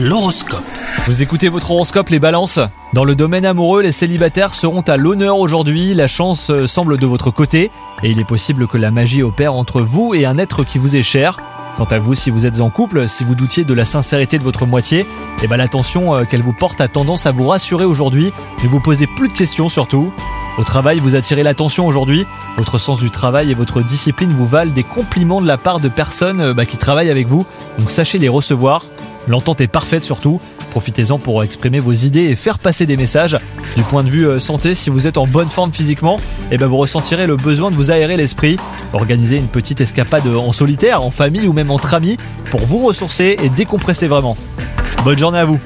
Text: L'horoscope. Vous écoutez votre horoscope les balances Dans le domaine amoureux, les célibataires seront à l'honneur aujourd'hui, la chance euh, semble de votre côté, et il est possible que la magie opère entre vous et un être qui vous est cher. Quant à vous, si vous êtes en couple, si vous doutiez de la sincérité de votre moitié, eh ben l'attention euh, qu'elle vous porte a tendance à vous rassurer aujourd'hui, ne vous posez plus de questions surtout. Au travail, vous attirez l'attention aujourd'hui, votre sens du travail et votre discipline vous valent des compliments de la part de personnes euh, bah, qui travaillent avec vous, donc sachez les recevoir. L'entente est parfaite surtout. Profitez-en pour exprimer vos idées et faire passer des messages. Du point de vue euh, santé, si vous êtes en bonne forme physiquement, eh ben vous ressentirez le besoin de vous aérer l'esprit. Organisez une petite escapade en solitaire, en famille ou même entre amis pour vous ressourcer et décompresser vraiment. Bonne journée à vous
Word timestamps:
L'horoscope. 0.00 0.62
Vous 1.06 1.22
écoutez 1.22 1.48
votre 1.48 1.72
horoscope 1.72 2.10
les 2.10 2.20
balances 2.20 2.60
Dans 2.92 3.02
le 3.02 3.16
domaine 3.16 3.44
amoureux, 3.44 3.82
les 3.82 3.90
célibataires 3.90 4.54
seront 4.54 4.82
à 4.82 4.96
l'honneur 4.96 5.38
aujourd'hui, 5.38 5.92
la 5.92 6.06
chance 6.06 6.50
euh, 6.50 6.68
semble 6.68 6.98
de 6.98 7.06
votre 7.06 7.32
côté, 7.32 7.72
et 8.04 8.10
il 8.10 8.20
est 8.20 8.24
possible 8.24 8.68
que 8.68 8.78
la 8.78 8.92
magie 8.92 9.24
opère 9.24 9.54
entre 9.54 9.80
vous 9.80 10.14
et 10.14 10.24
un 10.24 10.38
être 10.38 10.62
qui 10.62 10.78
vous 10.78 10.94
est 10.94 11.02
cher. 11.02 11.40
Quant 11.76 11.86
à 11.86 11.98
vous, 11.98 12.14
si 12.14 12.30
vous 12.30 12.46
êtes 12.46 12.60
en 12.60 12.70
couple, 12.70 13.08
si 13.08 13.24
vous 13.24 13.34
doutiez 13.34 13.64
de 13.64 13.74
la 13.74 13.84
sincérité 13.84 14.38
de 14.38 14.44
votre 14.44 14.66
moitié, 14.66 15.04
eh 15.42 15.48
ben 15.48 15.56
l'attention 15.56 16.14
euh, 16.14 16.22
qu'elle 16.22 16.42
vous 16.42 16.52
porte 16.52 16.80
a 16.80 16.86
tendance 16.86 17.26
à 17.26 17.32
vous 17.32 17.48
rassurer 17.48 17.84
aujourd'hui, 17.84 18.32
ne 18.62 18.68
vous 18.68 18.78
posez 18.78 19.08
plus 19.08 19.26
de 19.26 19.32
questions 19.32 19.68
surtout. 19.68 20.12
Au 20.58 20.62
travail, 20.62 21.00
vous 21.00 21.16
attirez 21.16 21.42
l'attention 21.42 21.88
aujourd'hui, 21.88 22.24
votre 22.56 22.78
sens 22.78 23.00
du 23.00 23.10
travail 23.10 23.50
et 23.50 23.54
votre 23.54 23.82
discipline 23.82 24.32
vous 24.32 24.46
valent 24.46 24.72
des 24.72 24.84
compliments 24.84 25.40
de 25.40 25.46
la 25.48 25.58
part 25.58 25.80
de 25.80 25.88
personnes 25.88 26.40
euh, 26.40 26.54
bah, 26.54 26.66
qui 26.66 26.76
travaillent 26.76 27.10
avec 27.10 27.26
vous, 27.26 27.44
donc 27.80 27.90
sachez 27.90 28.18
les 28.18 28.28
recevoir. 28.28 28.84
L'entente 29.26 29.60
est 29.60 29.66
parfaite 29.68 30.04
surtout. 30.04 30.40
Profitez-en 30.70 31.18
pour 31.18 31.42
exprimer 31.42 31.80
vos 31.80 31.92
idées 31.92 32.24
et 32.24 32.36
faire 32.36 32.58
passer 32.58 32.86
des 32.86 32.96
messages. 32.96 33.36
Du 33.76 33.82
point 33.82 34.04
de 34.04 34.10
vue 34.10 34.26
euh, 34.26 34.38
santé, 34.38 34.74
si 34.74 34.90
vous 34.90 35.06
êtes 35.06 35.18
en 35.18 35.26
bonne 35.26 35.48
forme 35.48 35.72
physiquement, 35.72 36.18
eh 36.50 36.58
ben 36.58 36.66
vous 36.66 36.76
ressentirez 36.76 37.26
le 37.26 37.36
besoin 37.36 37.70
de 37.70 37.76
vous 37.76 37.90
aérer 37.90 38.16
l'esprit. 38.16 38.56
Organisez 38.92 39.36
une 39.36 39.48
petite 39.48 39.80
escapade 39.80 40.26
en 40.26 40.52
solitaire, 40.52 41.02
en 41.02 41.10
famille 41.10 41.48
ou 41.48 41.52
même 41.52 41.70
entre 41.70 41.94
amis 41.94 42.16
pour 42.50 42.60
vous 42.60 42.84
ressourcer 42.84 43.36
et 43.42 43.48
décompresser 43.48 44.08
vraiment. 44.08 44.36
Bonne 45.04 45.18
journée 45.18 45.38
à 45.38 45.44
vous 45.44 45.58